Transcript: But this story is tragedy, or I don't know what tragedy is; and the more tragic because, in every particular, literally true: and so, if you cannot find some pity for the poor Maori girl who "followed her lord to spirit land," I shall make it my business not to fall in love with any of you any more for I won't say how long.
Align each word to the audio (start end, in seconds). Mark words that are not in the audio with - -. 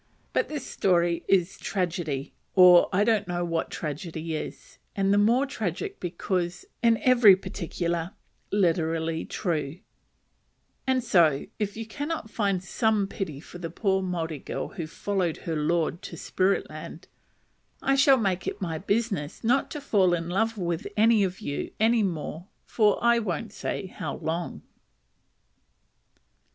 But 0.33 0.49
this 0.49 0.65
story 0.65 1.23
is 1.27 1.59
tragedy, 1.59 2.33
or 2.55 2.89
I 2.91 3.03
don't 3.03 3.27
know 3.27 3.45
what 3.45 3.69
tragedy 3.69 4.35
is; 4.35 4.79
and 4.95 5.13
the 5.13 5.19
more 5.19 5.45
tragic 5.45 5.99
because, 5.99 6.65
in 6.81 6.97
every 7.03 7.35
particular, 7.35 8.13
literally 8.51 9.25
true: 9.25 9.77
and 10.87 11.03
so, 11.03 11.45
if 11.59 11.77
you 11.77 11.85
cannot 11.85 12.31
find 12.31 12.63
some 12.63 13.05
pity 13.05 13.39
for 13.39 13.59
the 13.59 13.69
poor 13.69 14.01
Maori 14.01 14.39
girl 14.39 14.69
who 14.69 14.87
"followed 14.87 15.37
her 15.45 15.55
lord 15.55 16.01
to 16.01 16.17
spirit 16.17 16.67
land," 16.67 17.07
I 17.79 17.93
shall 17.93 18.17
make 18.17 18.47
it 18.47 18.59
my 18.59 18.79
business 18.79 19.43
not 19.43 19.69
to 19.69 19.79
fall 19.79 20.15
in 20.15 20.29
love 20.29 20.57
with 20.57 20.87
any 20.97 21.23
of 21.23 21.41
you 21.41 21.69
any 21.79 22.01
more 22.01 22.47
for 22.65 22.97
I 23.03 23.19
won't 23.19 23.53
say 23.53 23.85
how 23.85 24.15
long. 24.15 24.63